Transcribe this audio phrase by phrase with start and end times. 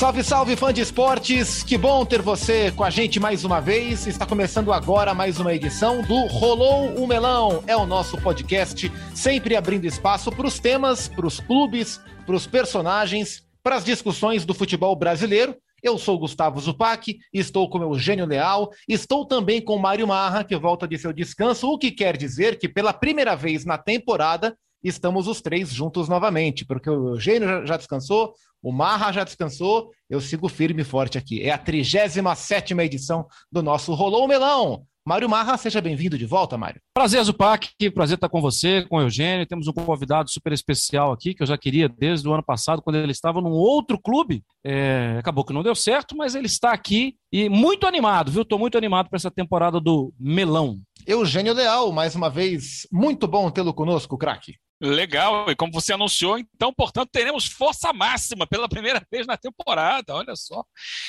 [0.00, 1.62] Salve, salve, fã de esportes!
[1.62, 4.06] Que bom ter você com a gente mais uma vez.
[4.06, 7.62] Está começando agora mais uma edição do Rolou o Melão.
[7.66, 12.46] É o nosso podcast, sempre abrindo espaço para os temas, para os clubes, para os
[12.46, 15.54] personagens, para as discussões do futebol brasileiro.
[15.82, 20.56] Eu sou Gustavo Zupac, estou com o Eugênio Leal, estou também com Mário Marra, que
[20.56, 25.26] volta de seu descanso, o que quer dizer que pela primeira vez na temporada estamos
[25.26, 30.48] os três juntos novamente, porque o Eugênio já descansou, o Marra já descansou, eu sigo
[30.48, 31.42] firme e forte aqui.
[31.42, 34.84] É a 37 edição do nosso Rolou Melão.
[35.02, 36.80] Mário Marra, seja bem-vindo de volta, Mário.
[36.92, 39.46] Prazer, Zupac, prazer estar com você, com o Eugênio.
[39.46, 42.96] Temos um convidado super especial aqui, que eu já queria desde o ano passado, quando
[42.96, 44.44] ele estava num outro clube.
[44.62, 48.42] É, acabou que não deu certo, mas ele está aqui e muito animado, viu?
[48.42, 50.78] Estou muito animado para essa temporada do Melão.
[51.06, 54.56] Eugênio Leal, mais uma vez, muito bom tê-lo conosco, craque.
[54.80, 60.14] Legal, e como você anunciou, então, portanto, teremos força máxima pela primeira vez na temporada.
[60.14, 60.64] Olha só,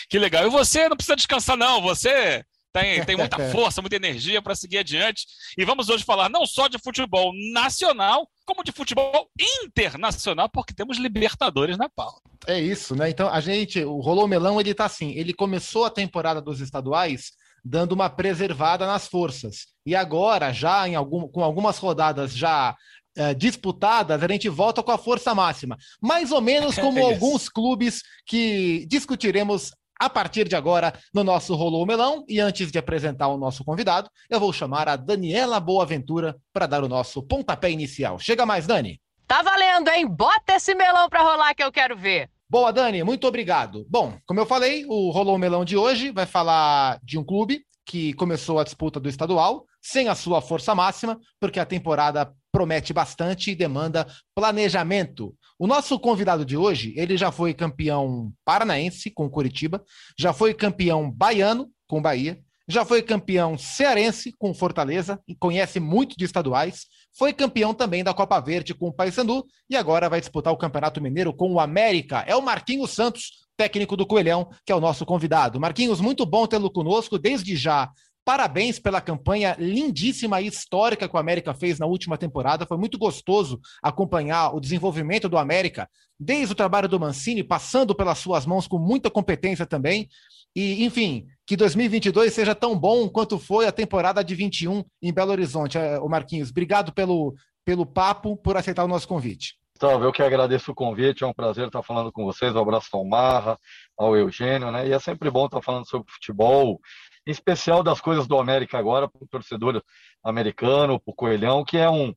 [0.10, 0.46] que legal.
[0.46, 1.82] E você não precisa descansar, não.
[1.82, 5.26] Você tem, tem muita força, muita energia para seguir adiante.
[5.58, 10.98] E vamos hoje falar não só de futebol nacional, como de futebol internacional, porque temos
[10.98, 12.22] Libertadores na pauta.
[12.48, 13.10] É isso, né?
[13.10, 17.32] Então, a gente, o Rolou Melão, ele tá assim, ele começou a temporada dos estaduais
[17.64, 19.68] dando uma preservada nas forças.
[19.86, 22.76] E agora, já em algum, com algumas rodadas já
[23.16, 25.78] é, disputadas, a gente volta com a força máxima.
[26.02, 31.54] Mais ou menos como é alguns clubes que discutiremos a partir de agora no nosso
[31.54, 32.26] Rolou Melão.
[32.28, 36.84] E antes de apresentar o nosso convidado, eu vou chamar a Daniela Boaventura para dar
[36.84, 38.18] o nosso pontapé inicial.
[38.18, 39.00] Chega mais, Dani.
[39.28, 40.08] Tá valendo, hein?
[40.08, 42.30] Bota esse melão para rolar que eu quero ver.
[42.50, 43.86] Boa, Dani, muito obrigado.
[43.90, 48.14] Bom, como eu falei, o Rolou Melão de hoje vai falar de um clube que
[48.14, 53.52] começou a disputa do estadual sem a sua força máxima, porque a temporada promete bastante
[53.52, 55.36] e demanda planejamento.
[55.58, 59.84] O nosso convidado de hoje, ele já foi campeão paranaense com Curitiba,
[60.18, 66.16] já foi campeão baiano com Bahia, já foi campeão cearense com Fortaleza e conhece muito
[66.18, 70.54] de estaduais, foi campeão também da Copa Verde com o Paysandu e agora vai disputar
[70.54, 72.24] o Campeonato Mineiro com o América.
[72.26, 75.60] É o Marquinhos Santos, técnico do Coelhão, que é o nosso convidado.
[75.60, 77.20] Marquinhos, muito bom tê-lo conosco.
[77.20, 77.90] Desde já,
[78.24, 82.68] Parabéns pela campanha lindíssima e histórica que o América fez na última temporada.
[82.68, 85.90] Foi muito gostoso acompanhar o desenvolvimento do América,
[86.20, 90.08] desde o trabalho do Mancini, passando pelas suas mãos com muita competência também.
[90.56, 95.32] E, enfim, que 2022 seja tão bom quanto foi a temporada de 21 em Belo
[95.32, 95.78] Horizonte.
[95.78, 97.34] Eh, o Marquinhos, obrigado pelo,
[97.66, 99.56] pelo papo, por aceitar o nosso convite.
[99.74, 102.90] Gustavo, eu que agradeço o convite, é um prazer estar falando com vocês, um abraço
[102.94, 103.58] ao Marra,
[103.98, 104.88] ao Eugênio, né?
[104.88, 106.80] E é sempre bom estar falando sobre futebol,
[107.26, 109.84] em especial das coisas do América agora, para o torcedor
[110.24, 112.14] americano, para o Coelhão, que é um,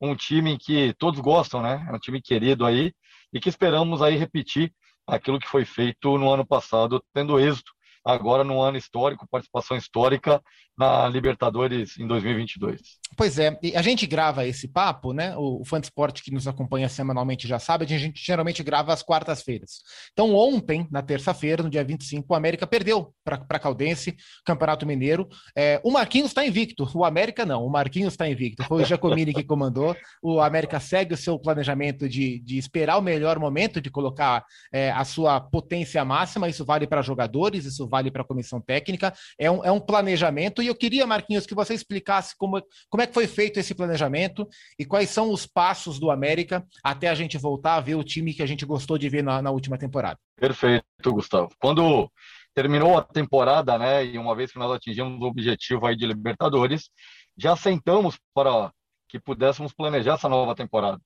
[0.00, 1.86] um time que todos gostam, né?
[1.88, 2.92] É um time querido aí
[3.32, 4.72] e que esperamos aí repetir
[5.06, 7.72] aquilo que foi feito no ano passado, tendo êxito
[8.08, 10.42] agora no ano histórico, participação histórica
[10.78, 12.80] na Libertadores em 2022.
[13.16, 15.36] Pois é, a gente grava esse papo, né?
[15.36, 19.80] O, o que nos acompanha semanalmente já sabe, a gente geralmente grava às quartas-feiras.
[20.12, 25.28] Então, ontem, na terça-feira, no dia 25, o América perdeu para Caldense, Campeonato Mineiro.
[25.56, 28.62] É, o Marquinhos está invicto, o América não, o Marquinhos está invicto.
[28.64, 29.96] Foi o Giacomini que comandou.
[30.22, 34.92] O América segue o seu planejamento de, de esperar o melhor momento, de colocar é,
[34.92, 36.48] a sua potência máxima.
[36.48, 39.12] Isso vale para jogadores, isso vale para a comissão técnica.
[39.38, 43.14] É um, é um planejamento eu queria, Marquinhos, que você explicasse como, como é que
[43.14, 44.46] foi feito esse planejamento
[44.78, 48.34] e quais são os passos do América até a gente voltar a ver o time
[48.34, 50.18] que a gente gostou de ver na, na última temporada.
[50.36, 51.50] Perfeito, Gustavo.
[51.58, 52.10] Quando
[52.54, 56.90] terminou a temporada, né, e uma vez que nós atingimos o objetivo aí de Libertadores,
[57.36, 58.72] já sentamos para
[59.08, 61.00] que pudéssemos planejar essa nova temporada.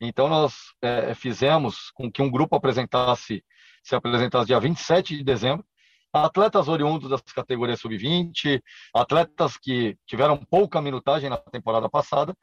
[0.00, 3.44] Então nós é, fizemos com que um grupo apresentasse,
[3.82, 5.64] se apresentasse dia 27 de dezembro,
[6.22, 8.62] atletas oriundos das categorias sub-20,
[8.94, 12.36] atletas que tiveram pouca minutagem na temporada passada,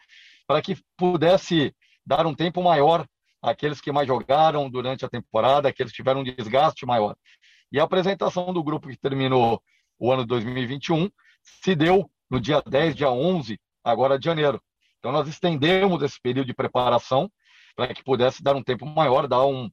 [0.46, 1.74] para que pudesse
[2.06, 3.08] dar um tempo maior
[3.42, 7.16] àqueles que mais jogaram durante a temporada, aqueles que tiveram um desgaste maior.
[7.72, 9.64] E a apresentação do grupo que terminou
[9.98, 11.10] o ano 2021
[11.42, 14.62] se deu no dia 10, dia 11, agora de janeiro.
[15.00, 17.32] Então nós estendemos esse período de preparação
[17.76, 19.70] para que pudesse dar um tempo maior, dar um,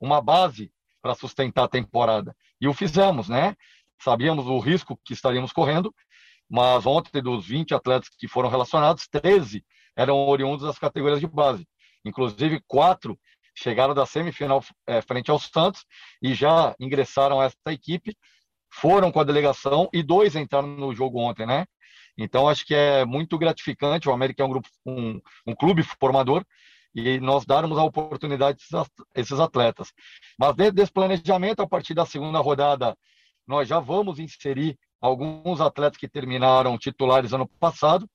[0.00, 0.72] uma base
[1.02, 2.34] para sustentar a temporada.
[2.60, 3.56] E o fizemos, né?
[4.02, 5.94] Sabíamos o risco que estaríamos correndo,
[6.48, 9.64] mas ontem, dos 20 atletas que foram relacionados, 13
[9.96, 11.66] eram oriundos das categorias de base.
[12.04, 13.18] Inclusive, quatro
[13.54, 15.84] chegaram da semifinal é, frente ao Santos
[16.22, 18.16] e já ingressaram a equipe,
[18.72, 21.66] foram com a delegação e dois entraram no jogo ontem, né?
[22.16, 24.08] Então, acho que é muito gratificante.
[24.08, 26.44] O América é um, grupo, um, um clube formador
[26.94, 28.84] e nós darmos a oportunidade a
[29.14, 29.92] esses atletas.
[30.38, 32.96] Mas dentro desse planejamento, a partir da segunda rodada,
[33.46, 38.08] nós já vamos inserir alguns atletas que terminaram titulares ano passado,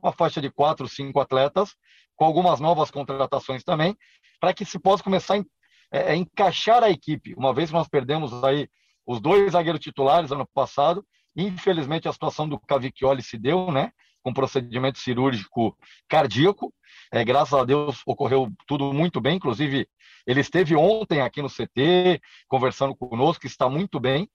[0.00, 1.74] uma faixa de quatro, cinco atletas,
[2.14, 3.96] com algumas novas contratações também,
[4.40, 5.44] para que se possa começar a
[5.92, 7.34] é, é, encaixar a equipe.
[7.34, 8.68] Uma vez que nós perdemos aí
[9.06, 11.04] os dois zagueiros titulares ano passado,
[11.36, 13.90] infelizmente a situação do Cavicchioli se deu, né?
[14.22, 15.76] Com procedimento cirúrgico
[16.08, 16.72] cardíaco.
[17.12, 19.88] É, graças a Deus ocorreu tudo muito bem, inclusive
[20.26, 24.28] ele esteve ontem aqui no CT conversando conosco, está muito bem,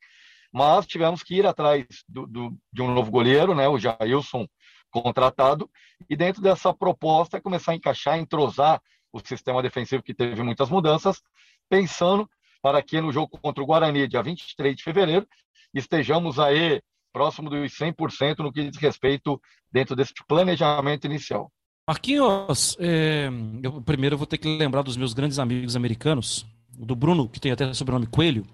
[0.52, 3.68] mas tivemos que ir atrás do, do, de um novo goleiro, né?
[3.68, 4.48] O Jailson
[4.90, 5.70] contratado,
[6.10, 8.82] e dentro dessa proposta é começar a encaixar, entrosar
[9.12, 11.22] o sistema defensivo que teve muitas mudanças,
[11.70, 12.30] pensando
[12.62, 15.28] para que no jogo contra o Guarani, dia 23 de fevereiro,
[15.74, 16.82] estejamos aí
[17.14, 19.40] próximo dos 100% no que diz respeito
[19.72, 21.52] dentro desse planejamento inicial.
[21.88, 23.30] Marquinhos, é,
[23.62, 26.46] eu primeiro vou ter que lembrar dos meus grandes amigos americanos,
[26.76, 28.46] do Bruno, que tem até sobrenome Coelho,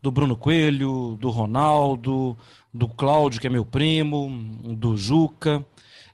[0.00, 2.36] do Bruno Coelho, do Ronaldo,
[2.72, 4.30] do Cláudio, que é meu primo,
[4.76, 5.64] do Juca,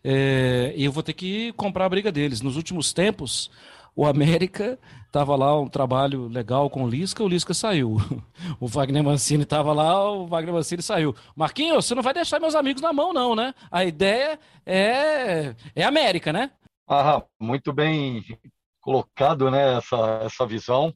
[0.02, 2.42] é, e eu vou ter que comprar a briga deles.
[2.42, 3.50] Nos últimos tempos,
[3.96, 7.96] o América estava lá um trabalho legal com o Lisca, o Lisca saiu.
[8.60, 11.14] O Wagner Mancini estava lá, o Wagner Mancini saiu.
[11.36, 13.54] Marquinhos, você não vai deixar meus amigos na mão, não, né?
[13.70, 16.50] A ideia é, é América, né?
[16.88, 18.22] Ah, muito bem
[18.80, 20.94] colocado, né, essa, essa visão.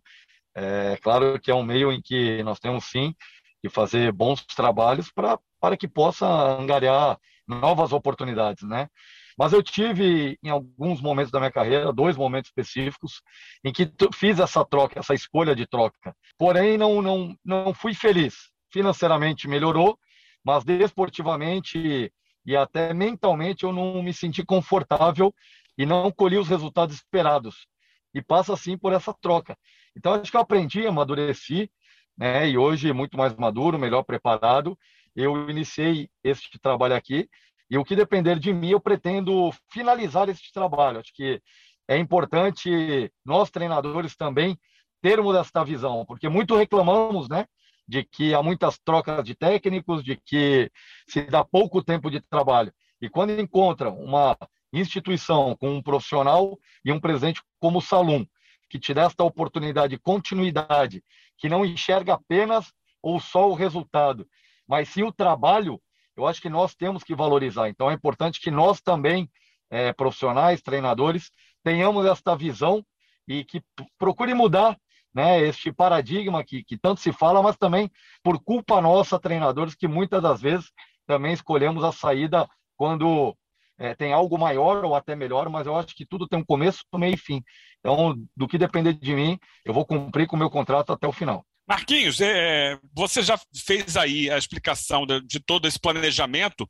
[0.54, 3.14] É claro que é um meio em que nós temos sim
[3.62, 8.88] que fazer bons trabalhos para que possa angariar novas oportunidades, né?
[9.38, 13.22] Mas eu tive, em alguns momentos da minha carreira, dois momentos específicos,
[13.64, 16.12] em que fiz essa troca, essa escolha de troca.
[16.36, 18.34] Porém, não, não, não fui feliz.
[18.72, 19.96] Financeiramente melhorou,
[20.44, 22.12] mas desportivamente
[22.44, 25.32] e até mentalmente eu não me senti confortável
[25.76, 27.68] e não colhi os resultados esperados.
[28.12, 29.56] E passa assim por essa troca.
[29.96, 31.70] Então, acho que eu aprendi, amadureci,
[32.16, 32.48] né?
[32.48, 34.76] E hoje muito mais maduro, melhor preparado
[35.18, 37.28] eu iniciei este trabalho aqui
[37.70, 41.00] e o que depender de mim, eu pretendo finalizar este trabalho.
[41.00, 41.40] Acho que
[41.86, 44.58] é importante nós treinadores também
[45.02, 47.46] termos esta visão, porque muito reclamamos, né,
[47.86, 50.70] de que há muitas trocas de técnicos, de que
[51.08, 52.72] se dá pouco tempo de trabalho.
[53.00, 54.36] E quando encontra uma
[54.72, 58.26] instituição com um profissional e um presente como o Salum,
[58.68, 61.02] que te dá esta oportunidade de continuidade,
[61.38, 62.70] que não enxerga apenas
[63.02, 64.28] ou só o resultado,
[64.66, 65.80] mas sim o trabalho,
[66.18, 67.68] eu acho que nós temos que valorizar.
[67.68, 69.30] Então é importante que nós também,
[69.70, 71.30] é, profissionais, treinadores,
[71.62, 72.84] tenhamos esta visão
[73.26, 73.62] e que
[73.96, 74.76] procure mudar
[75.14, 77.88] né, este paradigma que, que tanto se fala, mas também
[78.22, 80.72] por culpa nossa, treinadores, que muitas das vezes
[81.06, 83.36] também escolhemos a saída quando
[83.78, 86.82] é, tem algo maior ou até melhor, mas eu acho que tudo tem um começo,
[86.96, 87.44] meio e fim.
[87.78, 91.12] Então, do que depender de mim, eu vou cumprir com o meu contrato até o
[91.12, 91.46] final.
[91.68, 96.68] Marquinhos, é, você já fez aí a explicação de, de, todo esse planejamento,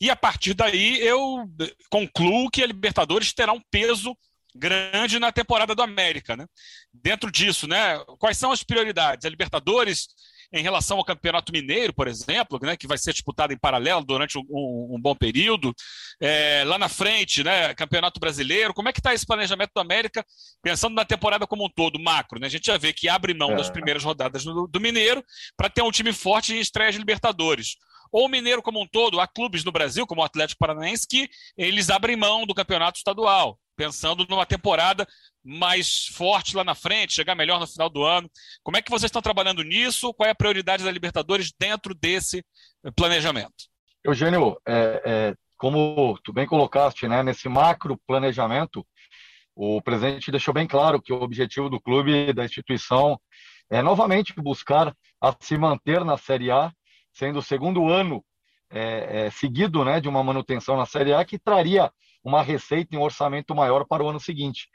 [0.00, 1.48] e a partir daí eu
[1.90, 4.14] concluo que a Libertadores terá um peso
[4.54, 6.36] grande na temporada do América.
[6.36, 6.46] Né?
[6.92, 9.24] Dentro disso, né, quais são as prioridades?
[9.24, 10.08] A Libertadores
[10.52, 14.38] em relação ao Campeonato Mineiro, por exemplo, né, que vai ser disputado em paralelo durante
[14.38, 14.44] um,
[14.94, 15.74] um bom período.
[16.20, 18.72] É, lá na frente, né, Campeonato Brasileiro.
[18.72, 20.24] Como é que está esse planejamento do América,
[20.62, 22.40] pensando na temporada como um todo, macro?
[22.40, 22.46] Né?
[22.46, 23.56] A gente já vê que abre mão é.
[23.56, 25.22] das primeiras rodadas do, do Mineiro
[25.56, 27.76] para ter um time forte em estreia de Libertadores
[28.10, 31.28] ou o Mineiro como um todo, há clubes no Brasil, como o Atlético Paranaense, que
[31.56, 35.06] eles abrem mão do campeonato estadual, pensando numa temporada
[35.44, 38.28] mais forte lá na frente, chegar melhor no final do ano.
[38.64, 40.12] Como é que vocês estão trabalhando nisso?
[40.12, 42.44] Qual é a prioridade da Libertadores dentro desse
[42.96, 43.54] planejamento?
[44.04, 48.84] Eugênio, é, é, como tu bem colocaste, né, nesse macro planejamento,
[49.54, 53.18] o presidente deixou bem claro que o objetivo do clube, da instituição,
[53.70, 56.72] é novamente buscar a se manter na Série A,
[57.12, 58.24] sendo o segundo ano
[58.70, 61.92] é, é, seguido né, de uma manutenção na Série A, que traria
[62.28, 64.68] uma receita e um orçamento maior para o ano seguinte.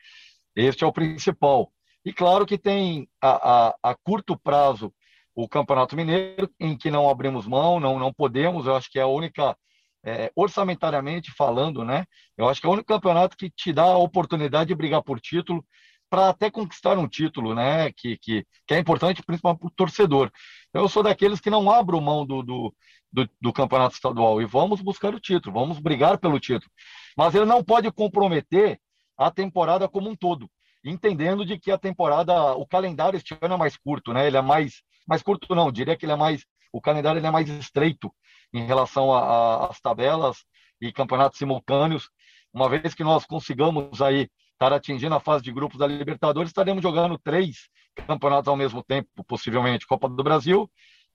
[0.56, 1.72] Este é o principal.
[2.06, 4.94] E claro que tem a, a, a curto prazo
[5.36, 9.02] o Campeonato Mineiro, em que não abrimos mão, não, não podemos, eu acho que é
[9.02, 9.58] a única,
[10.06, 12.06] é, orçamentariamente falando, né?
[12.38, 15.20] Eu acho que é o único campeonato que te dá a oportunidade de brigar por
[15.20, 15.66] título,
[16.10, 17.92] para até conquistar um título, né?
[17.94, 20.32] Que, que, que é importante, principalmente para o torcedor.
[20.72, 22.76] Eu sou daqueles que não abro mão do, do,
[23.12, 26.72] do, do campeonato estadual e vamos buscar o título, vamos brigar pelo título.
[27.18, 28.80] Mas ele não pode comprometer
[29.18, 30.50] a temporada como um todo,
[30.84, 34.28] entendendo de que a temporada, o calendário este ano é mais curto, né?
[34.28, 37.32] Ele é mais, mais curto não, diria que ele é mais, o calendário ele é
[37.32, 38.14] mais estreito
[38.54, 40.44] em relação às tabelas
[40.82, 42.10] e campeonatos simultâneos,
[42.54, 46.84] uma vez que nós consigamos aí estar atingindo a fase de grupos da Libertadores, estaremos
[46.84, 47.70] jogando três
[48.08, 50.70] campeonatos ao mesmo tempo, possivelmente Copa do Brasil,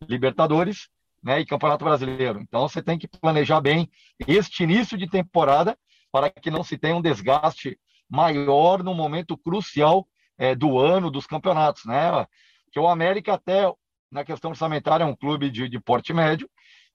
[0.08, 0.88] Libertadores
[1.22, 2.40] né, e Campeonato Brasileiro.
[2.40, 3.88] Então você tem que planejar bem
[4.26, 5.76] este início de temporada
[6.10, 10.06] para que não se tenha um desgaste maior no momento crucial
[10.38, 12.26] é, do ano dos campeonatos, né?
[12.72, 13.70] Que o América até
[14.10, 16.48] na questão orçamentária é um clube de, de porte médio,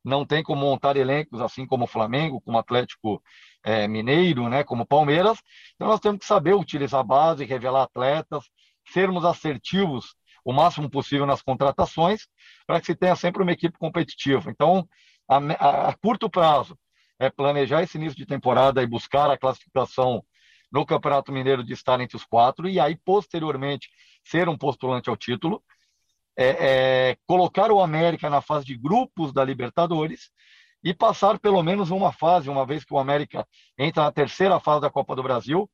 [0.03, 3.21] não tem como montar elencos assim como o Flamengo, como o Atlético
[3.63, 4.63] é, Mineiro, né?
[4.63, 5.39] Como o Palmeiras.
[5.75, 8.45] Então nós temos que saber utilizar a base, revelar atletas,
[8.85, 12.27] sermos assertivos o máximo possível nas contratações,
[12.67, 14.51] para que se tenha sempre uma equipe competitiva.
[14.51, 14.87] Então,
[15.27, 16.77] a, a, a, curto prazo,
[17.19, 20.23] é planejar esse início de temporada e buscar a classificação
[20.71, 23.89] no Campeonato Mineiro de estar entre os quatro, e aí, posteriormente,
[24.23, 25.63] ser um postulante ao título.
[26.35, 26.47] É,
[27.11, 30.31] é, colocar o América na fase de grupos da Libertadores
[30.83, 34.81] e passar pelo menos uma fase, uma vez que o América entra na terceira fase
[34.81, 35.69] da Copa do Brasil,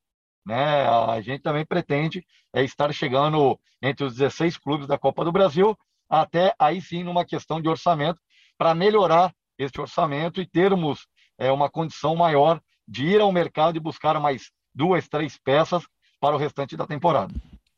[0.45, 0.87] né?
[0.87, 5.77] A gente também pretende é, estar chegando entre os 16 clubes da Copa do Brasil,
[6.09, 8.19] até aí sim numa questão de orçamento,
[8.57, 11.07] para melhorar este orçamento e termos
[11.39, 15.83] é, uma condição maior de ir ao mercado e buscar mais duas, três peças
[16.19, 17.33] para o restante da temporada.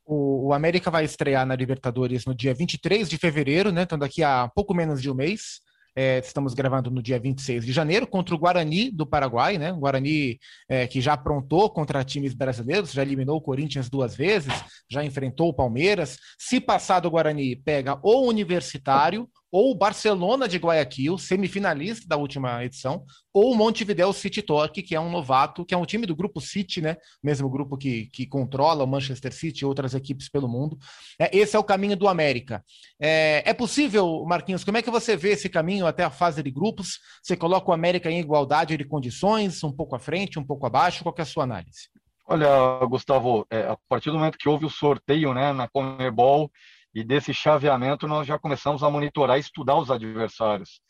[0.06, 3.84] O, o América vai estrear na Libertadores no dia 23 de fevereiro, né?
[3.84, 5.62] Então daqui a pouco menos de um mês.
[5.94, 9.74] É, estamos gravando no dia 26 de janeiro contra o Guarani do Paraguai, né?
[9.74, 10.40] O Guarani
[10.70, 14.54] é, que já aprontou contra times brasileiros, já eliminou o Corinthians duas vezes,
[14.90, 16.18] já enfrentou o Palmeiras.
[16.40, 22.64] Se passar do Guarani, pega o Universitário ou o Barcelona de Guayaquil, semifinalista da última
[22.64, 23.04] edição,
[23.34, 26.40] ou o Montevideo City Torque, que é um novato, que é um time do grupo
[26.40, 26.96] City, né?
[27.22, 30.78] Mesmo grupo que, que controla o Manchester City e outras equipes pelo mundo.
[31.20, 32.64] É, esse é o caminho do América.
[33.00, 36.50] É, é, possível, Marquinhos, como é que você vê esse caminho até a fase de
[36.50, 37.00] grupos?
[37.22, 41.04] Você coloca o América em igualdade de condições, um pouco à frente, um pouco abaixo?
[41.04, 41.90] Qual é a sua análise?
[42.28, 46.50] Olha, Gustavo, é, a partir do momento que houve o sorteio né, na Comebol,
[46.94, 50.82] e desse chaveamento nós já começamos a monitorar e estudar os adversários.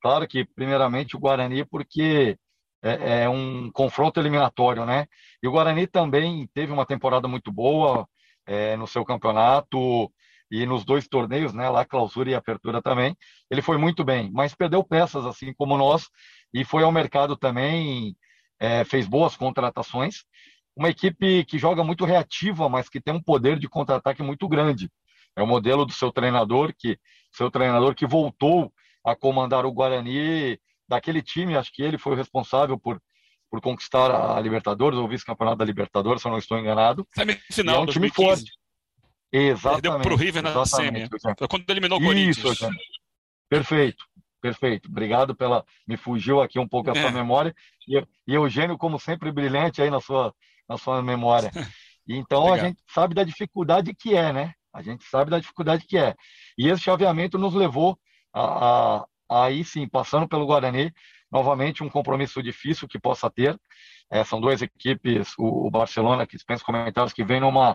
[0.00, 2.36] Claro que, primeiramente, o Guarani, porque
[2.82, 5.06] é, é, um confronto eliminatório, né?
[5.42, 8.08] E o Guarani também teve uma temporada muito boa
[8.46, 10.12] é, no seu campeonato
[10.50, 11.68] e nos dois torneios, né?
[11.68, 13.16] Lá, clausura e apertura também.
[13.50, 16.08] Ele foi muito bem, mas perdeu peças, assim como nós,
[16.54, 18.16] e foi ao mercado também,
[18.60, 20.24] é, fez boas contratações.
[20.76, 24.90] Uma equipe que joga muito reativa, mas que tem um poder de contra-ataque muito grande.
[25.36, 26.98] É o modelo do seu treinador, que
[27.30, 28.72] seu treinador que voltou
[29.04, 33.00] a comandar o Guarani daquele time, acho que ele foi o responsável por,
[33.50, 37.06] por conquistar a Libertadores, ou vice-campeonato da Libertadores, se eu não estou enganado.
[37.14, 38.14] Semifinal, é um time 2015.
[38.14, 38.52] forte.
[39.32, 39.82] Exatamente.
[39.82, 41.08] Perdeu para o River na semi.
[41.38, 42.38] Foi quando eliminou o Corinthians.
[42.38, 42.68] Isso,
[43.48, 44.04] Perfeito,
[44.40, 44.88] perfeito.
[44.88, 45.64] Obrigado pela.
[45.86, 47.00] Me fugiu aqui um pouco a é.
[47.00, 47.54] sua memória.
[47.86, 50.34] E, e Eugênio, como sempre, brilhante aí na sua,
[50.68, 51.50] na sua memória.
[52.08, 52.64] Então Obrigado.
[52.64, 54.54] a gente sabe da dificuldade que é, né?
[54.76, 56.14] A gente sabe da dificuldade que é.
[56.58, 57.98] E esse chaveamento nos levou
[58.30, 60.92] a, a, aí sim, passando pelo Guarani,
[61.32, 63.58] novamente um compromisso difícil que possa ter.
[64.10, 67.74] É, são duas equipes, o, o Barcelona, que dispensa comentários, que vem numa,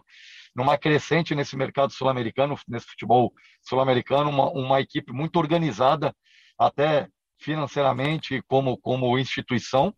[0.55, 6.15] numa crescente nesse mercado sul-americano, nesse futebol sul-americano, uma, uma equipe muito organizada,
[6.55, 7.07] até
[7.39, 9.91] financeiramente, como, como instituição,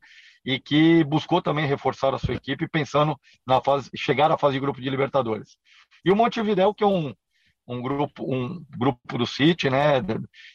[0.45, 4.59] e que buscou também reforçar a sua equipe pensando na fase chegar à fase de
[4.59, 5.57] grupo de Libertadores.
[6.03, 7.13] E o Montevideo que é um,
[7.67, 9.99] um grupo um grupo do City, né?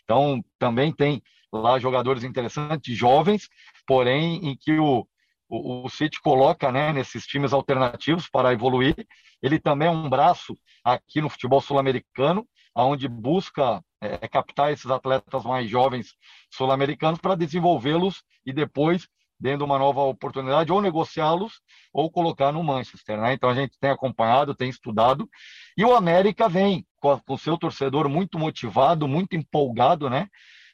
[0.05, 3.49] Então também tem lá jogadores interessantes, jovens,
[3.87, 5.07] porém em que o
[5.49, 8.95] o, City coloca né, nesses times alternativos para evoluir.
[9.43, 15.45] Ele também é um braço aqui no futebol sul-americano, onde busca é, captar esses atletas
[15.45, 16.15] mais jovens
[16.53, 21.61] sul-americanos para desenvolvê-los e depois dando uma nova oportunidade, ou negociá-los,
[21.93, 23.21] ou colocar no Manchester.
[23.21, 23.35] Né?
[23.35, 25.29] Então a gente tem acompanhado, tem estudado,
[25.77, 30.27] e o América vem com o seu torcedor muito motivado, muito empolgado, né?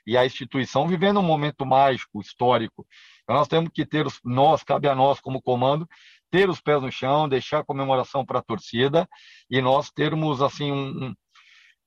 [0.06, 2.86] E a instituição vivendo um momento mágico, histórico.
[3.22, 5.88] Então nós temos que ter os, nós, cabe a nós como comando,
[6.30, 9.08] ter os pés no chão, deixar a comemoração para a torcida
[9.50, 11.14] e nós termos assim um,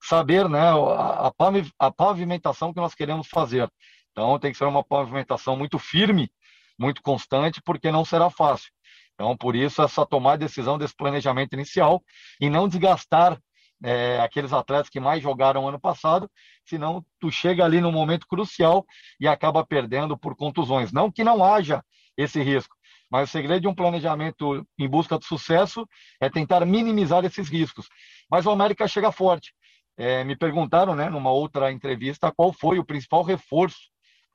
[0.02, 1.32] saber, né, a,
[1.80, 3.70] a pavimentação que nós queremos fazer.
[4.12, 6.32] Então tem que ser uma pavimentação muito firme
[6.78, 8.72] muito constante, porque não será fácil.
[9.14, 12.04] Então, por isso, essa tomar decisão desse planejamento inicial
[12.40, 13.40] e não desgastar
[13.84, 16.30] é, aqueles atletas que mais jogaram ano passado,
[16.66, 18.86] senão tu chega ali no momento crucial
[19.20, 20.92] e acaba perdendo por contusões.
[20.92, 21.84] Não que não haja
[22.16, 22.76] esse risco,
[23.10, 25.88] mas o segredo de um planejamento em busca de sucesso
[26.20, 27.88] é tentar minimizar esses riscos.
[28.30, 29.54] Mas o América chega forte.
[29.98, 33.90] É, me perguntaram, né, numa outra entrevista, qual foi o principal reforço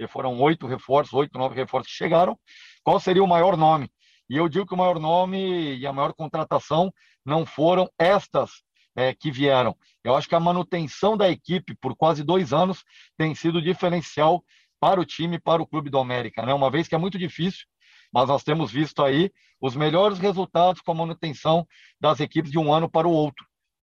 [0.07, 2.39] foram oito reforços, oito, nove reforços que chegaram.
[2.83, 3.91] Qual seria o maior nome?
[4.29, 6.93] E eu digo que o maior nome e a maior contratação
[7.25, 8.63] não foram estas
[8.97, 9.77] é, que vieram.
[10.05, 12.85] Eu acho que a manutenção da equipe por quase dois anos
[13.17, 14.43] tem sido diferencial
[14.81, 16.53] para o time, para o Clube do América, né?
[16.53, 17.65] Uma vez que é muito difícil,
[18.13, 19.31] mas nós temos visto aí
[19.61, 21.67] os melhores resultados com a manutenção
[22.01, 23.47] das equipes de um ano para o outro.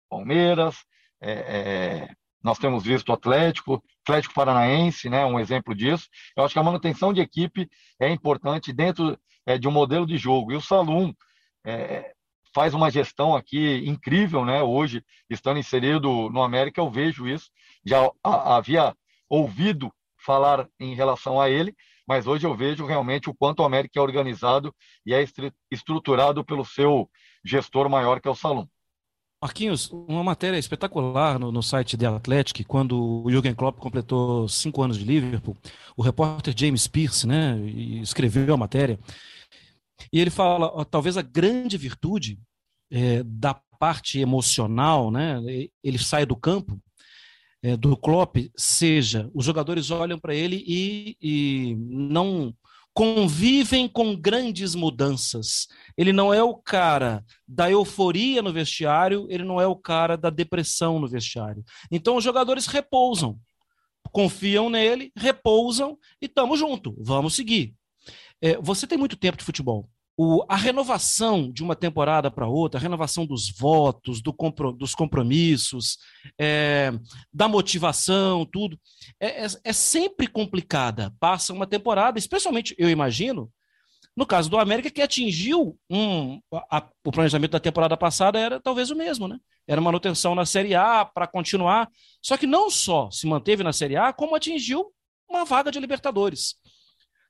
[0.10, 0.76] Palmeiras,
[1.22, 6.08] é, é, nós temos visto o Atlético, Atlético Paranaense, né, um exemplo disso.
[6.36, 7.70] Eu acho que a manutenção de equipe
[8.00, 10.52] é importante dentro é, de um modelo de jogo.
[10.52, 11.14] E o Salum
[11.66, 12.14] é,
[12.54, 14.62] faz uma gestão aqui incrível, né?
[14.62, 17.50] Hoje, estando inserido no América, eu vejo isso.
[17.86, 18.96] Já havia
[19.30, 21.76] ouvido falar em relação a ele,
[22.08, 25.24] mas hoje eu vejo realmente o quanto o América é organizado e é
[25.72, 27.10] estruturado pelo seu
[27.44, 28.68] gestor maior, que é o Salum.
[29.42, 34.84] Marquinhos, uma matéria espetacular no, no site The Athletic, quando o Jürgen Klopp completou cinco
[34.84, 35.58] anos de Liverpool,
[35.98, 37.60] o repórter James Pierce, né,
[38.04, 39.00] escreveu a matéria,
[40.14, 42.40] e ele fala, ó, talvez a grande virtude
[42.92, 45.42] é, da parte emocional, né,
[45.84, 46.80] ele sai do campo,
[47.64, 52.54] é, do Klopp, seja, os jogadores olham para ele e, e não
[52.94, 55.68] convivem com grandes mudanças.
[55.98, 60.30] Ele não é o cara da euforia no vestiário, ele não é o cara da
[60.30, 61.64] depressão no vestiário.
[61.90, 63.40] Então os jogadores repousam,
[64.12, 67.74] confiam nele, repousam e estamos junto, vamos seguir.
[68.42, 72.80] É, você tem muito tempo de futebol o, a renovação de uma temporada para outra,
[72.80, 75.98] a renovação dos votos, do compro, dos compromissos,
[76.40, 76.92] é,
[77.34, 78.80] da motivação, tudo,
[79.20, 81.14] é, é, é, sempre complicada.
[81.20, 83.52] Passa uma temporada, especialmente, eu imagino,
[84.16, 86.40] no caso do América, que atingiu um.
[86.70, 89.40] A, o planejamento da temporada passada era talvez o mesmo, né?
[89.66, 91.90] Era manutenção na Série A para continuar.
[92.22, 94.92] Só que não só se manteve na Série A, como atingiu
[95.30, 96.56] uma vaga de Libertadores.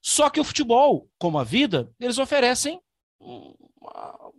[0.02, 2.82] Só que o futebol, como a vida, eles oferecem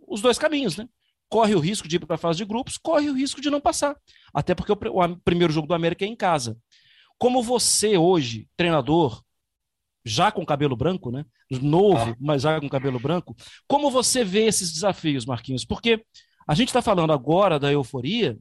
[0.07, 0.87] os dois caminhos, né?
[1.29, 3.61] Corre o risco de ir para a fase de grupos, corre o risco de não
[3.61, 3.97] passar.
[4.33, 6.57] Até porque o, primeiro jogo do América é em casa.
[7.17, 9.23] Como você hoje, treinador,
[10.05, 11.25] já com cabelo branco, né?
[11.49, 12.15] Novo, ah.
[12.19, 13.35] mas já com cabelo branco,
[13.67, 15.65] como você vê esses desafios, Marquinhos?
[15.65, 16.03] Porque
[16.47, 18.37] a gente está falando agora da euforia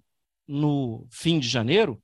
[0.46, 2.02] no fim de janeiro,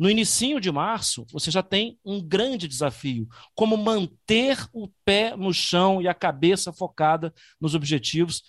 [0.00, 5.52] no início de março, você já tem um grande desafio, como manter o pé no
[5.52, 8.42] chão e a cabeça focada nos objetivos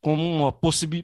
[0.00, 0.52] como uma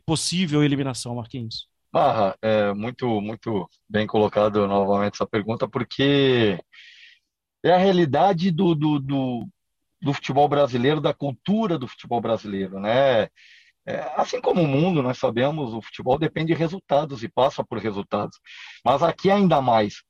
[0.04, 1.68] possível eliminação, Marquinhos.
[1.92, 6.58] Barra, é muito, muito bem colocado novamente essa pergunta, porque
[7.62, 9.48] é a realidade do, do, do,
[10.00, 13.28] do futebol brasileiro, da cultura do futebol brasileiro, né?
[13.86, 17.78] É, assim como o mundo, nós sabemos, o futebol depende de resultados e passa por
[17.78, 18.38] resultados.
[18.84, 20.02] Mas aqui ainda mais.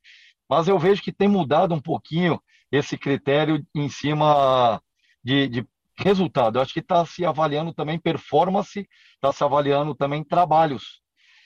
[0.49, 4.81] Mas eu vejo que tem mudado um pouquinho esse critério em cima
[5.25, 6.59] de, de resultado.
[6.59, 11.01] Eu acho que está se avaliando também performance, está se avaliando também trabalhos.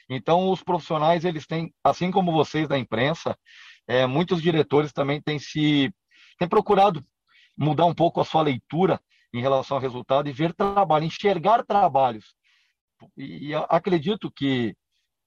[0.08, 3.36] Então, os profissionais, eles têm, assim como vocês da imprensa,
[3.88, 5.92] é, muitos diretores também têm se
[6.38, 7.04] têm procurado
[7.56, 9.00] mudar um pouco a sua leitura
[9.36, 12.34] em relação ao resultado e ver trabalho, enxergar trabalhos.
[13.16, 14.74] E acredito que,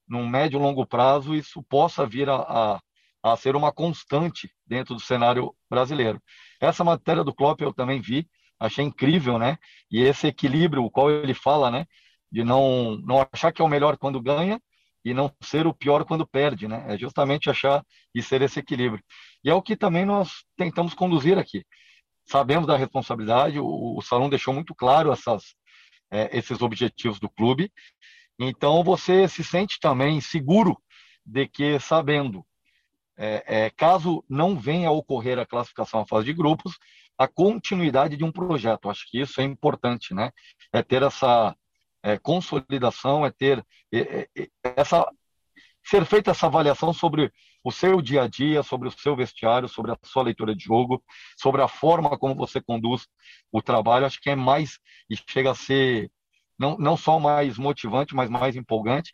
[0.08, 2.80] no médio e longo prazo, isso possa vir a, a,
[3.22, 6.20] a, ser uma constante dentro do cenário brasileiro.
[6.60, 8.28] Essa matéria do Klopp eu também vi,
[8.60, 9.58] achei incrível, né?
[9.92, 11.86] E esse equilíbrio, o qual ele fala, né?
[12.32, 14.60] De não, não achar que é o melhor quando ganha
[15.06, 16.84] e não ser o pior quando perde, né?
[16.88, 19.04] É justamente achar e ser esse equilíbrio.
[19.44, 21.64] E é o que também nós tentamos conduzir aqui
[22.30, 25.56] sabemos da responsabilidade, o, o Salão deixou muito claro essas,
[26.12, 27.72] é, esses objetivos do clube,
[28.40, 30.78] então você se sente também seguro
[31.26, 32.46] de que, sabendo,
[33.18, 36.78] é, é, caso não venha a ocorrer a classificação à fase de grupos,
[37.18, 38.90] a continuidade de um projeto.
[38.90, 40.32] Acho que isso é importante, né?
[40.72, 41.54] É ter essa
[42.02, 45.06] é, consolidação, é ter é, é, essa
[45.84, 47.32] ser feita essa avaliação sobre
[47.64, 51.04] o seu dia a dia, sobre o seu vestiário, sobre a sua leitura de jogo,
[51.38, 53.08] sobre a forma como você conduz
[53.52, 56.10] o trabalho, acho que é mais e chega a ser
[56.58, 59.12] não, não só mais motivante, mas mais empolgante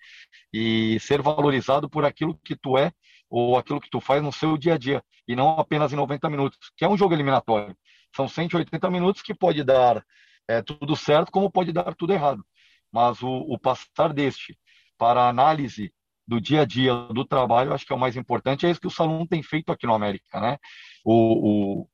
[0.51, 2.91] e ser valorizado por aquilo que tu é
[3.29, 6.29] ou aquilo que tu faz no seu dia a dia e não apenas em 90
[6.29, 7.75] minutos, que é um jogo eliminatório.
[8.15, 10.03] São 180 minutos que pode dar
[10.47, 12.43] é, tudo certo, como pode dar tudo errado.
[12.91, 14.58] Mas o, o passar deste
[14.97, 15.93] para a análise
[16.27, 18.65] do dia a dia do trabalho, acho que é o mais importante.
[18.65, 20.57] É isso que o Salão tem feito aqui no América, né?
[21.03, 21.89] O, o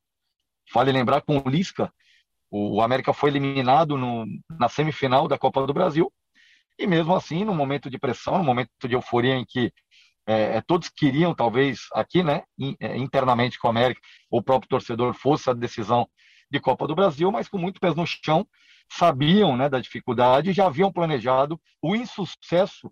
[0.74, 1.91] vale lembrar com o Lisca,
[2.50, 4.26] o América foi eliminado no,
[4.60, 6.12] na semifinal da Copa do Brasil
[6.78, 9.72] e mesmo assim, no momento de pressão, no momento de euforia em que
[10.28, 12.44] é, é todos queriam, talvez aqui, né,
[12.80, 16.08] é, internamente com o América, o próprio torcedor fosse a decisão
[16.50, 18.46] de Copa do Brasil, mas com muito pés no chão,
[18.91, 22.91] sabiam né, da dificuldade já haviam planejado o insucesso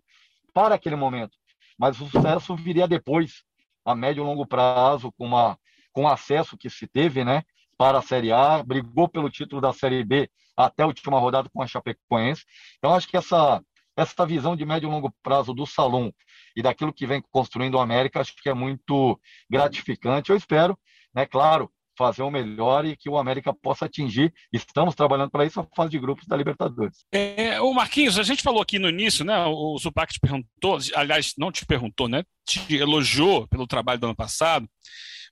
[0.53, 1.37] para aquele momento.
[1.77, 3.43] Mas o sucesso viria depois,
[3.85, 5.57] a médio e longo prazo, com, uma,
[5.93, 7.43] com o acesso que se teve né,
[7.77, 11.61] para a Série A, brigou pelo título da Série B até a última rodada com
[11.61, 12.43] a Chapecoense.
[12.77, 13.63] Então, acho que essa,
[13.95, 16.13] essa visão de médio e longo prazo do Salão
[16.55, 19.17] e daquilo que vem construindo o América, acho que é muito
[19.49, 20.29] gratificante.
[20.29, 20.77] Eu espero,
[21.13, 24.33] né, claro, fazer o melhor e que o América possa atingir.
[24.53, 27.03] Estamos trabalhando para isso a fase de grupos da Libertadores.
[27.11, 29.45] É, o Marquinhos, a gente falou aqui no início, né?
[29.45, 32.23] O Zupac te perguntou, aliás, não te perguntou, né?
[32.47, 34.65] Te elogiou pelo trabalho do ano passado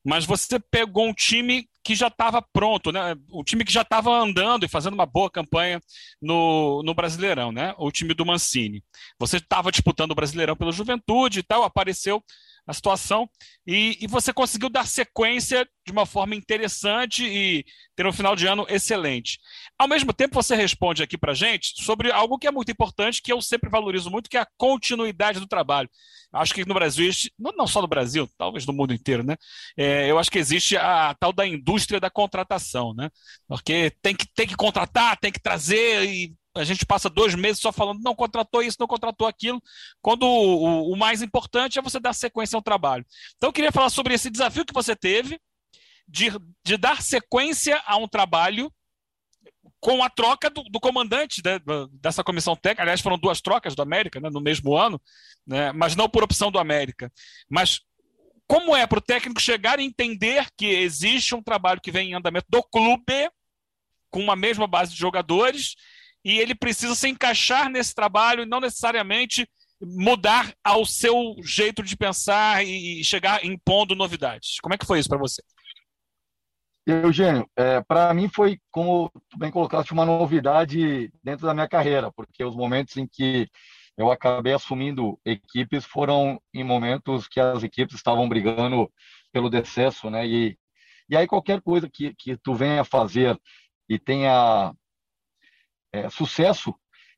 [0.06, 3.13] mas você pegou um time que já estava pronto, né?
[3.30, 5.82] O time que já estava andando e fazendo uma boa campanha
[6.21, 7.73] no, no Brasileirão, né?
[7.77, 8.82] O time do Mancini.
[9.19, 12.23] Você estava disputando o Brasileirão pela Juventude e tal, apareceu
[12.67, 13.30] a situação
[13.65, 18.45] e, e, você conseguiu dar sequência de uma forma interessante e ter um final de
[18.45, 19.39] ano excelente.
[19.80, 23.32] Ao mesmo tempo, você responde aqui para gente sobre algo que é muito importante, que
[23.32, 25.89] eu sempre valorizo muito, que é a continuidade do trabalho.
[26.34, 29.38] Acho que no Brasil, não só no Brasil, talvez no mundo inteiro, né?
[29.77, 33.10] É, eu acho que existe a, a tal da indústria da contratação, né?
[33.47, 37.60] Porque tem que, tem que contratar, tem que trazer e a gente passa dois meses
[37.60, 39.62] só falando, não contratou isso, não contratou aquilo,
[40.02, 43.06] quando o, o, o, mais importante é você dar sequência ao trabalho.
[43.36, 45.39] Então, eu queria falar sobre esse desafio que você teve
[46.08, 46.32] de,
[46.63, 48.72] de dar sequência a um trabalho
[49.80, 51.60] com a troca do, do comandante né,
[51.93, 52.84] dessa comissão técnica.
[52.84, 55.02] Aliás, foram duas trocas do América né, no mesmo ano,
[55.46, 57.12] né, mas não por opção do América.
[57.50, 57.82] Mas
[58.48, 62.13] como é para o técnico chegar e entender que existe um trabalho que vem em
[62.13, 63.30] andamento do clube,
[64.10, 65.76] com uma mesma base de jogadores,
[66.28, 69.50] e ele precisa se encaixar nesse trabalho e não necessariamente
[69.82, 74.60] mudar ao seu jeito de pensar e chegar impondo novidades.
[74.62, 75.42] Como é que foi isso para você?
[76.86, 82.12] Eugênio, é, para mim foi, como tu bem colocaste, uma novidade dentro da minha carreira,
[82.12, 83.48] porque os momentos em que
[83.98, 88.92] eu acabei assumindo equipes foram em momentos que as equipes estavam brigando
[89.32, 90.28] pelo decesso, né?
[90.28, 90.58] E,
[91.10, 93.40] e aí qualquer coisa que, que tu venha fazer
[93.88, 94.74] e tenha
[96.06, 96.74] é, sucesso,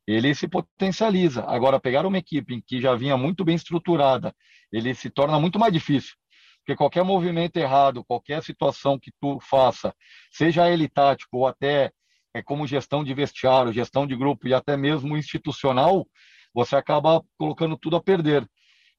[0.08, 1.44] ele se potencializa.
[1.46, 4.34] Agora, pegar uma equipe que já vinha muito bem estruturada,
[4.72, 6.16] ele se torna muito mais difícil.
[6.60, 9.94] Porque qualquer movimento errado, qualquer situação que tu faça,
[10.32, 11.92] seja ele tático ou até
[12.34, 16.08] é, como gestão de vestiário, gestão de grupo e até mesmo institucional,
[16.54, 18.48] você acaba colocando tudo a perder.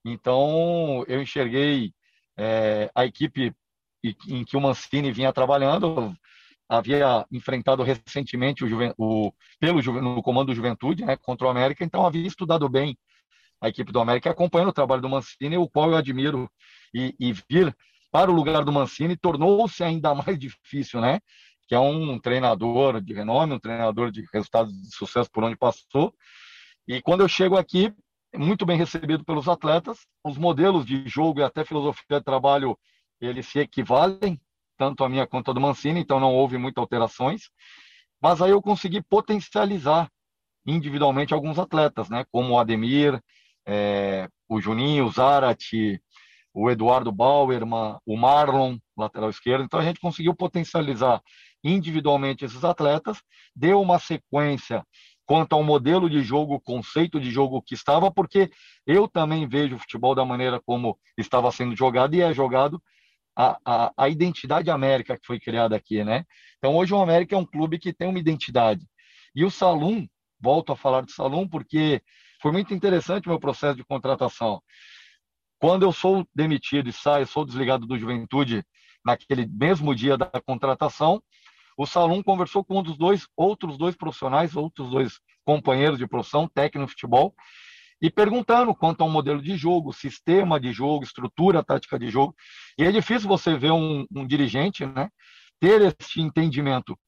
[0.05, 1.93] Então, eu enxerguei
[2.39, 3.53] é, a equipe
[4.29, 6.15] em que o Mancini vinha trabalhando,
[6.71, 12.07] havia enfrentado recentemente o, o pelo no comando do Juventude, né, contra o América, então
[12.07, 12.97] havia estudado bem
[13.61, 16.49] a equipe do América, acompanhando o trabalho do Mancini, o qual eu admiro
[16.95, 17.77] e, e vir
[18.13, 21.21] para o lugar do Mancini tornou-se ainda mais difícil, né?
[21.67, 26.15] Que é um treinador de renome, um treinador de resultados de sucesso por onde passou.
[26.87, 27.93] E quando eu chego aqui,
[28.35, 32.79] muito bem recebido pelos atletas, os modelos de jogo e até filosofia de trabalho
[33.21, 34.41] eles se equivalem,
[34.81, 37.51] tanto a minha quanto a do Mancini, então não houve muitas alterações.
[38.19, 40.11] Mas aí eu consegui potencializar
[40.67, 42.25] individualmente alguns atletas, né?
[42.33, 43.21] Como o Ademir,
[43.69, 46.03] é, o Juninho, o Zarate,
[46.55, 49.65] o Eduardo Bauerman, o Marlon, lateral esquerdo.
[49.65, 51.21] Então a gente conseguiu potencializar
[51.63, 53.19] individualmente esses atletas,
[53.55, 54.83] deu uma sequência
[55.27, 58.51] quanto ao modelo de jogo, conceito de jogo que estava, porque
[58.87, 62.83] eu também vejo o futebol da maneira como estava sendo jogado e é jogado
[63.37, 66.25] a, a, a identidade América que foi criada aqui, né?
[66.59, 68.87] Então, hoje o América é um clube que tem uma identidade.
[69.35, 70.07] E o Salum,
[70.41, 72.03] volto a falar de Salum, porque
[72.43, 74.63] foi muito interessante o meu processo de contratação.
[75.59, 78.65] Quando eu sou demitido e saio, sou desligado do Juventude
[79.05, 81.23] naquele mesmo dia da contratação,
[81.77, 86.49] o Salum conversou com um dos dois outros dois profissionais, outros dois companheiros de profissão,
[86.49, 87.35] técnico de futebol,
[88.01, 92.35] e perguntando quanto ao modelo de jogo, sistema de jogo, estrutura tática de jogo.
[92.79, 95.11] E é difícil você ver um, um dirigente né,
[95.61, 96.99] ter esse entendimento.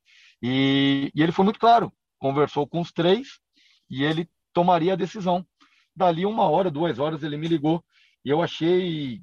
[0.42, 3.38] E, e, ele foi muito claro, conversou com os três
[3.88, 5.46] e ele tomaria a decisão.
[5.96, 7.82] Dali uma hora, duas horas, ele me ligou
[8.24, 9.20] e eu achei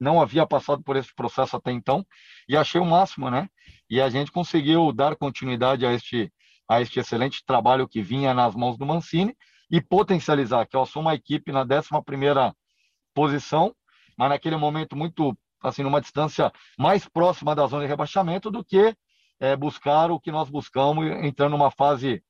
[0.00, 2.06] não havia passado por esse processo até então
[2.48, 3.48] e achei o máximo, né?
[3.90, 6.32] E a gente conseguiu dar continuidade a este
[6.70, 9.34] a este excelente trabalho que vinha nas mãos do Mancini
[9.70, 12.54] e potencializar, que eu sou uma equipe na 11
[13.14, 13.74] posição,
[14.16, 18.94] mas naquele momento muito, assim, numa distância mais próxima da zona de rebaixamento do que
[19.40, 22.22] é, buscar o que nós buscamos entrando numa fase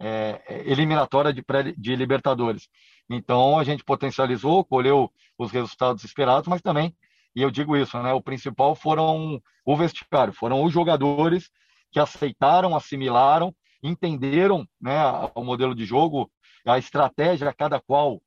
[0.00, 2.68] é, eliminatória de, pré, de Libertadores.
[3.10, 6.94] Então, a gente potencializou, colheu os resultados esperados, mas também,
[7.34, 11.50] e eu digo isso, né, o principal foram o vestiário, foram os jogadores
[11.90, 14.98] que aceitaram, assimilaram entenderam né,
[15.34, 16.30] o modelo de jogo,
[16.66, 18.20] a estratégia, cada qual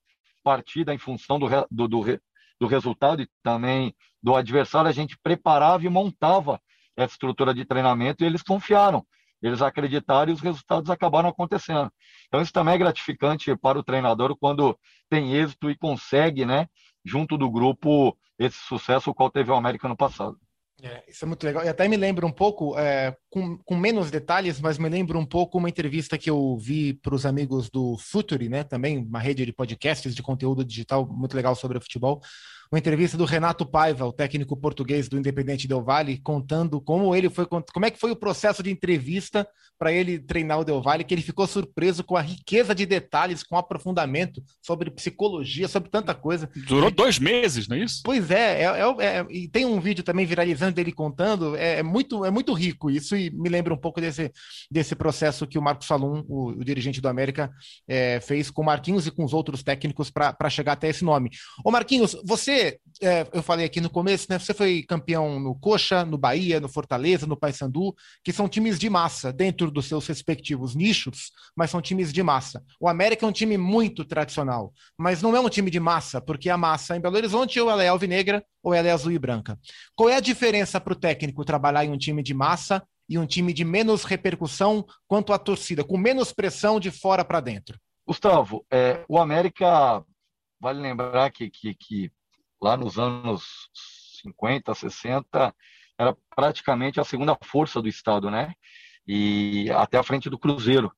[0.43, 2.21] partida em função do, do, do,
[2.59, 6.61] do resultado e também do adversário, a gente preparava e montava
[6.95, 9.05] essa estrutura de treinamento e eles confiaram,
[9.41, 11.91] eles acreditaram e os resultados acabaram acontecendo.
[12.27, 14.77] Então isso também é gratificante para o treinador quando
[15.09, 16.67] tem êxito e consegue, né,
[17.03, 20.37] junto do grupo, esse sucesso o qual teve o América no passado.
[20.83, 21.63] É, isso é muito legal.
[21.63, 25.25] E até me lembra um pouco, é, com, com, menos detalhes, mas me lembra um
[25.25, 28.63] pouco uma entrevista que eu vi para os amigos do Futuri, né?
[28.63, 32.19] Também uma rede de podcasts de conteúdo digital muito legal sobre futebol
[32.71, 37.29] uma entrevista do Renato Paiva, o técnico português do Independente Del Valle, contando como ele
[37.29, 39.45] foi, como é que foi o processo de entrevista
[39.77, 43.43] para ele treinar o Del Valle, que ele ficou surpreso com a riqueza de detalhes,
[43.43, 46.49] com aprofundamento sobre psicologia, sobre tanta coisa.
[46.67, 48.01] Durou dois meses, não é isso?
[48.05, 51.84] Pois é, é, é, é e tem um vídeo também viralizando dele contando, é, é,
[51.84, 54.31] muito, é muito rico isso e me lembra um pouco desse,
[54.69, 57.51] desse processo que o Marcos Salum, o, o dirigente do América,
[57.86, 61.31] é, fez com o Marquinhos e com os outros técnicos para chegar até esse nome.
[61.65, 62.61] Ô Marquinhos, você
[63.02, 64.38] é, eu falei aqui no começo, né?
[64.38, 68.89] Você foi campeão no Coxa, no Bahia, no Fortaleza, no Paysandu, que são times de
[68.89, 72.63] massa dentro dos seus respectivos nichos, mas são times de massa.
[72.80, 76.50] O América é um time muito tradicional, mas não é um time de massa, porque
[76.50, 79.58] a massa em Belo Horizonte ou ela é alvinegra ou ela é azul e branca.
[79.95, 83.26] Qual é a diferença para o técnico trabalhar em um time de massa e um
[83.26, 87.80] time de menos repercussão quanto à torcida, com menos pressão de fora para dentro?
[88.06, 90.04] Gustavo, é, o América,
[90.60, 92.12] vale lembrar que, que, que
[92.62, 93.69] lá nos anos
[94.21, 95.56] 50, 60,
[95.97, 98.54] era praticamente a segunda força do Estado, né?
[99.08, 100.91] E até a frente do Cruzeiro.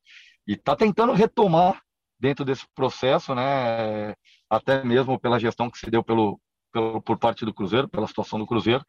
[0.48, 1.82] E está tentando retomar
[2.20, 4.14] dentro desse processo, né?
[4.50, 6.40] Até mesmo pela gestão que se deu pelo,
[6.72, 8.84] pelo, por parte do Cruzeiro, pela situação do Cruzeiro.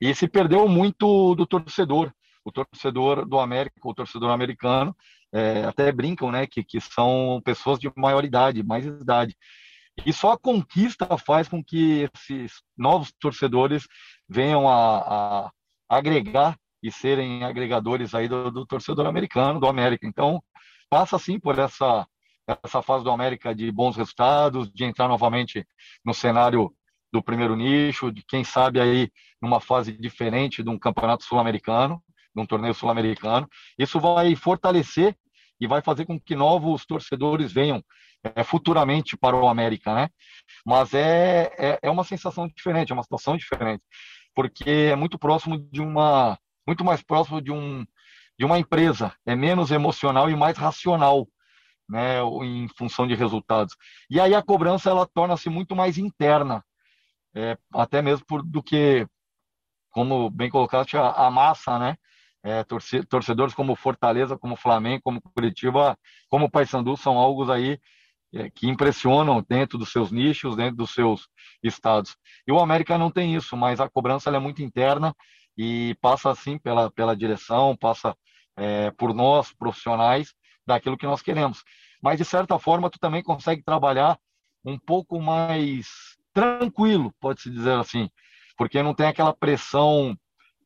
[0.00, 2.12] E se perdeu muito do torcedor.
[2.44, 4.96] O torcedor do América, o torcedor americano,
[5.32, 6.46] é, até brincam, né?
[6.46, 9.36] Que, que são pessoas de maior idade, mais idade.
[10.04, 13.86] E só a conquista faz com que esses novos torcedores
[14.28, 15.50] venham a, a
[15.88, 20.06] agregar e serem agregadores aí do, do, torcedor americano, do América.
[20.06, 20.42] Então,
[20.88, 22.06] passa sim por essa
[22.64, 25.66] essa fase do América de bons resultados, de entrar novamente
[26.02, 26.72] no cenário
[27.12, 32.02] do primeiro nicho, de quem sabe aí numa fase diferente de um campeonato sul-americano,
[32.34, 33.46] de um torneio sul-americano.
[33.78, 35.14] Isso vai fortalecer
[35.60, 37.82] e vai fazer com que novos torcedores venham
[38.22, 40.08] é, futuramente para o América, né?
[40.64, 43.82] Mas é, é, é uma sensação diferente, é uma situação diferente,
[44.34, 47.84] porque é muito próximo de uma, muito mais próximo de um
[48.38, 51.26] de uma empresa, é menos emocional e mais racional,
[51.88, 53.74] né, em função de resultados.
[54.08, 56.64] E aí a cobrança ela torna-se muito mais interna,
[57.34, 59.06] é, até mesmo por, do que,
[59.90, 61.96] como bem colocaste, a, a massa, né?
[62.44, 62.64] É,
[63.08, 67.80] torcedores como Fortaleza, como Flamengo, como Curitiba, como Paysandu são algo aí
[68.54, 71.28] que impressionam dentro dos seus nichos, dentro dos seus
[71.62, 72.16] estados.
[72.46, 75.14] E o América não tem isso, mas a cobrança é muito interna
[75.56, 78.16] e passa assim pela, pela direção, passa
[78.56, 80.34] é, por nós profissionais
[80.66, 81.64] daquilo que nós queremos.
[82.02, 84.18] Mas de certa forma tu também consegue trabalhar
[84.64, 85.88] um pouco mais
[86.32, 88.10] tranquilo, pode-se dizer assim,
[88.56, 90.16] porque não tem aquela pressão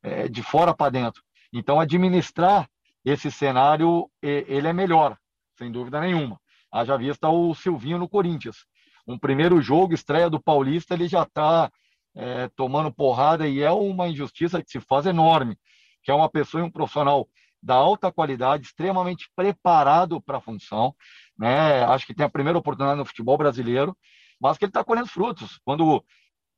[0.03, 1.23] é, de fora para dentro.
[1.51, 2.69] Então administrar
[3.05, 5.17] esse cenário ele é melhor,
[5.57, 6.39] sem dúvida nenhuma.
[6.73, 8.65] Haja vista o Silvinho no Corinthians.
[9.07, 11.71] Um primeiro jogo, estreia do Paulista, ele já está
[12.15, 15.55] é, tomando porrada e é uma injustiça que se faz enorme,
[16.01, 17.27] que é uma pessoa e um profissional
[17.61, 20.95] da alta qualidade, extremamente preparado para a função,
[21.37, 21.83] né?
[21.85, 23.95] Acho que tem a primeira oportunidade no futebol brasileiro,
[24.39, 25.59] mas que ele está colhendo frutos.
[25.63, 26.03] Quando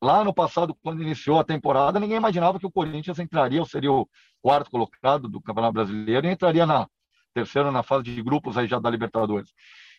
[0.01, 3.91] lá no passado, quando iniciou a temporada, ninguém imaginava que o Corinthians entraria, ou seria
[3.91, 4.07] o
[4.41, 6.87] quarto colocado do Campeonato Brasileiro, e entraria na
[7.33, 9.53] terceira na fase de grupos aí já da Libertadores.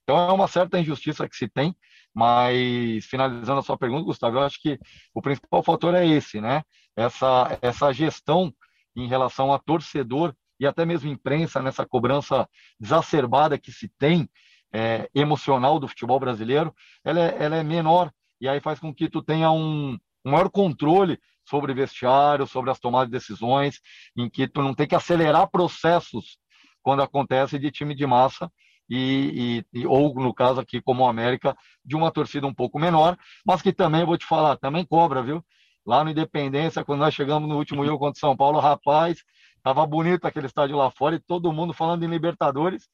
[0.06, 1.74] Então é uma certa injustiça que se tem,
[2.14, 4.78] mas finalizando a sua pergunta, Gustavo, eu acho que
[5.12, 6.62] o principal fator é esse, né?
[6.94, 8.54] Essa, essa gestão
[8.94, 12.48] em relação a torcedor e até mesmo imprensa nessa cobrança
[12.80, 14.30] exacerbada que se tem
[14.72, 16.72] é, emocional do futebol brasileiro,
[17.04, 20.48] ela é, ela é menor e aí faz com que tu tenha um, um maior
[20.48, 23.80] controle sobre vestiário, sobre as tomadas de decisões,
[24.16, 26.38] em que tu não tem que acelerar processos
[26.80, 28.48] quando acontece de time de massa
[28.88, 33.16] e, e, ou no caso aqui como o América de uma torcida um pouco menor,
[33.44, 35.44] mas que também vou te falar, também cobra, viu?
[35.84, 39.22] Lá no Independência, quando nós chegamos no último jogo contra São Paulo, rapaz,
[39.62, 42.88] tava bonito aquele estádio lá fora e todo mundo falando em Libertadores,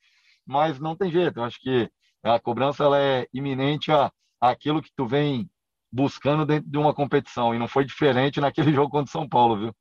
[0.47, 1.39] mas não tem jeito.
[1.39, 1.91] Eu acho que
[2.23, 5.49] a cobrança ela é iminente a, aquilo que tu vem
[5.91, 9.77] buscando dentro de uma competição e não foi diferente naquele jogo contra São Paulo, viu?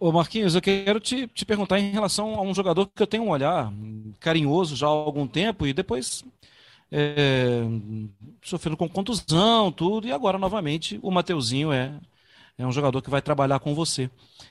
[0.00, 3.24] Ô, Marquinhos, eu quero te, te perguntar em relação a um jogador que eu tenho
[3.24, 3.72] um olhar
[4.18, 6.24] carinhoso já há algum tempo e depois
[6.90, 7.62] é,
[8.42, 11.92] sofrendo com contusão, tudo, e agora novamente o Mateuzinho é,
[12.58, 14.10] é um jogador que vai trabalhar com você.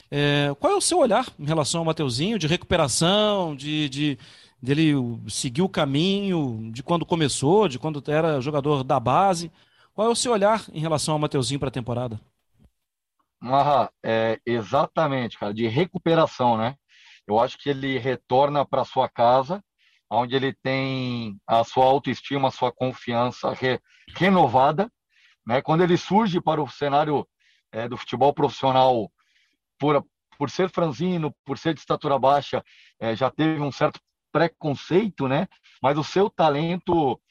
[0.09, 4.19] É, qual é o seu olhar em relação ao Mateuzinho, de recuperação, de, de
[4.61, 4.93] dele
[5.27, 9.51] seguir o caminho de quando começou, de quando era jogador da base?
[9.93, 12.19] Qual é o seu olhar em relação ao Mateuzinho para a temporada?
[13.45, 16.75] Marra, é, exatamente, cara, de recuperação, né?
[17.27, 19.63] Eu acho que ele retorna para sua casa,
[20.09, 23.79] onde ele tem a sua autoestima, a sua confiança re,
[24.17, 24.91] renovada,
[25.45, 25.61] né?
[25.61, 27.23] Quando ele surge para o cenário
[27.71, 29.11] é, do futebol profissional
[29.77, 30.03] por,
[30.39, 32.63] por ser franzino, por ser de estatura baixa,
[32.99, 33.99] é, já teve um certo
[34.31, 35.47] preconceito, né?
[35.83, 37.21] Mas o seu talento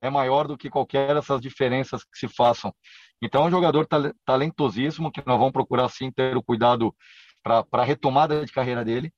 [0.00, 2.72] é maior do que qualquer dessas diferenças que se façam.
[3.22, 3.86] Então, é um jogador
[4.24, 6.94] talentosíssimo que nós vamos procurar sim ter o cuidado
[7.42, 9.12] para a retomada de carreira dele.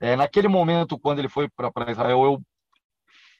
[0.00, 2.42] É, naquele momento, quando ele foi para Israel, eu,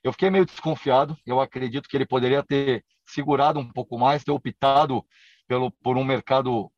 [0.03, 1.17] eu fiquei meio desconfiado.
[1.27, 5.05] Eu acredito que ele poderia ter segurado um pouco mais, ter optado
[5.47, 6.71] pelo, por um mercado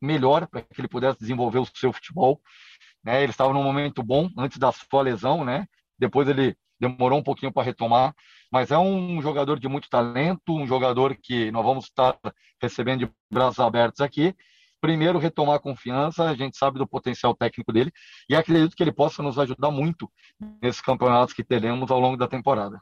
[0.00, 2.40] melhor para que ele pudesse desenvolver o seu futebol.
[3.02, 3.22] Né?
[3.22, 5.66] Ele estava num momento bom antes da sua lesão, né?
[5.98, 8.14] Depois ele demorou um pouquinho para retomar,
[8.50, 12.18] mas é um jogador de muito talento, um jogador que nós vamos estar
[12.60, 14.34] recebendo de braços abertos aqui.
[14.80, 17.90] Primeiro, retomar a confiança, a gente sabe do potencial técnico dele
[18.28, 20.10] e acredito que ele possa nos ajudar muito
[20.62, 22.80] nesses campeonatos que teremos ao longo da temporada.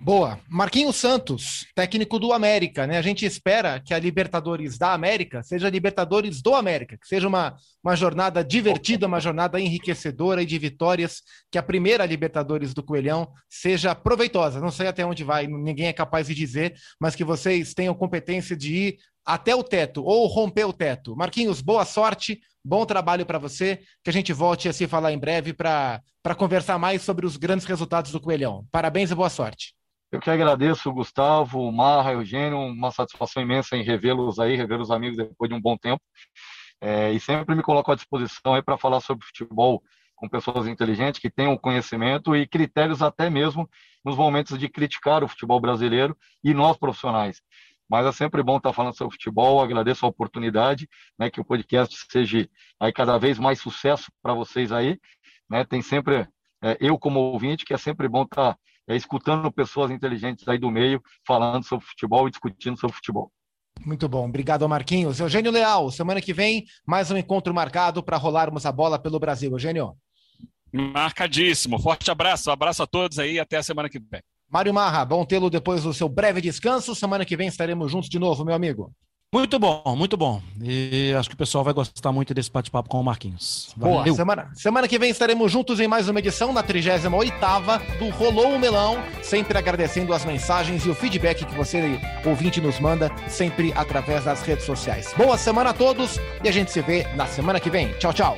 [0.00, 0.38] Boa.
[0.48, 2.96] Marquinhos Santos, técnico do América, né?
[2.96, 7.26] A gente espera que a Libertadores da América seja a Libertadores do América, que seja
[7.26, 12.82] uma, uma jornada divertida, uma jornada enriquecedora e de vitórias, que a primeira Libertadores do
[12.82, 14.60] Coelhão seja proveitosa.
[14.60, 18.56] Não sei até onde vai, ninguém é capaz de dizer, mas que vocês tenham competência
[18.56, 21.14] de ir até o teto ou romper o teto.
[21.14, 25.18] Marquinhos, boa sorte, bom trabalho para você, que a gente volte a se falar em
[25.18, 26.02] breve para
[26.38, 28.64] conversar mais sobre os grandes resultados do Coelhão.
[28.72, 29.74] Parabéns e boa sorte.
[30.10, 35.18] Eu que agradeço, Gustavo, Marra, Eugênio, uma satisfação imensa em revê-los aí, rever os amigos
[35.18, 36.02] depois de um bom tempo.
[36.80, 39.82] É, e sempre me coloco à disposição aí para falar sobre futebol
[40.18, 43.68] com pessoas inteligentes que tenham conhecimento e critérios até mesmo
[44.04, 47.40] nos momentos de criticar o futebol brasileiro e nós profissionais.
[47.88, 49.62] Mas é sempre bom estar falando sobre futebol.
[49.62, 52.48] Agradeço a oportunidade, né, que o podcast seja
[52.78, 54.98] aí cada vez mais sucesso para vocês aí.
[55.48, 55.64] Né?
[55.64, 56.28] Tem sempre
[56.62, 60.70] é, eu como ouvinte que é sempre bom estar é, escutando pessoas inteligentes aí do
[60.70, 63.30] meio falando sobre futebol e discutindo sobre futebol.
[63.84, 65.20] Muito bom, obrigado Marquinhos.
[65.20, 69.52] Eugênio Leal, semana que vem, mais um encontro marcado para rolarmos a bola pelo Brasil.
[69.52, 69.96] Eugênio.
[70.72, 71.78] Marcadíssimo.
[71.78, 74.22] Forte abraço, abraço a todos aí e até a semana que vem.
[74.50, 76.94] Mário Marra, bom tê-lo depois do seu breve descanso.
[76.94, 78.92] Semana que vem estaremos juntos de novo, meu amigo.
[79.30, 80.40] Muito bom, muito bom.
[80.62, 83.74] E acho que o pessoal vai gostar muito desse bate-papo com o Marquinhos.
[83.76, 84.02] Valeu.
[84.02, 88.54] Boa, semana, semana que vem estaremos juntos em mais uma edição, na 38ª do Rolou
[88.54, 93.70] o Melão, sempre agradecendo as mensagens e o feedback que você, ouvinte, nos manda, sempre
[93.76, 95.12] através das redes sociais.
[95.14, 97.92] Boa semana a todos e a gente se vê na semana que vem.
[97.98, 98.34] Tchau, tchau.